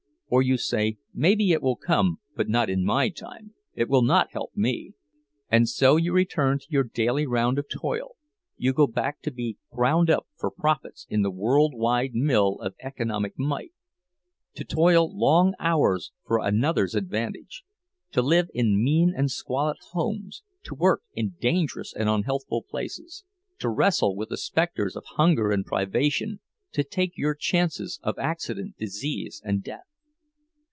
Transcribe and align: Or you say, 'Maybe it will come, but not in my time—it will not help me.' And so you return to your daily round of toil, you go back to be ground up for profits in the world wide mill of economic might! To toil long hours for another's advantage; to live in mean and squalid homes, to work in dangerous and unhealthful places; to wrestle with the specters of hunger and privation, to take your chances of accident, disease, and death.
Or 0.33 0.41
you 0.41 0.55
say, 0.57 0.97
'Maybe 1.13 1.51
it 1.51 1.61
will 1.61 1.75
come, 1.75 2.21
but 2.37 2.47
not 2.47 2.69
in 2.69 2.85
my 2.85 3.09
time—it 3.09 3.89
will 3.89 4.01
not 4.01 4.31
help 4.31 4.55
me.' 4.55 4.93
And 5.49 5.67
so 5.67 5.97
you 5.97 6.13
return 6.13 6.57
to 6.59 6.65
your 6.69 6.85
daily 6.85 7.27
round 7.27 7.59
of 7.59 7.67
toil, 7.67 8.15
you 8.55 8.71
go 8.71 8.87
back 8.87 9.21
to 9.23 9.31
be 9.31 9.57
ground 9.73 10.09
up 10.09 10.27
for 10.37 10.49
profits 10.49 11.05
in 11.09 11.21
the 11.21 11.29
world 11.31 11.73
wide 11.75 12.13
mill 12.15 12.59
of 12.61 12.75
economic 12.79 13.37
might! 13.37 13.73
To 14.53 14.63
toil 14.63 15.13
long 15.13 15.53
hours 15.59 16.13
for 16.25 16.39
another's 16.39 16.95
advantage; 16.95 17.65
to 18.13 18.21
live 18.21 18.47
in 18.53 18.81
mean 18.81 19.13
and 19.13 19.29
squalid 19.29 19.79
homes, 19.91 20.43
to 20.63 20.73
work 20.73 21.01
in 21.13 21.35
dangerous 21.41 21.93
and 21.93 22.07
unhealthful 22.07 22.63
places; 22.63 23.25
to 23.59 23.67
wrestle 23.67 24.15
with 24.15 24.29
the 24.29 24.37
specters 24.37 24.95
of 24.95 25.03
hunger 25.17 25.51
and 25.51 25.65
privation, 25.65 26.39
to 26.71 26.85
take 26.85 27.17
your 27.17 27.35
chances 27.35 27.99
of 28.01 28.17
accident, 28.17 28.77
disease, 28.77 29.41
and 29.43 29.61
death. 29.61 29.83